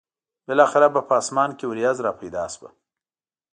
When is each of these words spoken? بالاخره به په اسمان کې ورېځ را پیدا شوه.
بالاخره 0.47 0.87
به 0.93 1.01
په 1.07 1.13
اسمان 1.21 1.49
کې 1.57 1.65
ورېځ 1.67 1.97
را 2.05 2.11
پیدا 2.21 2.45
شوه. 2.53 2.69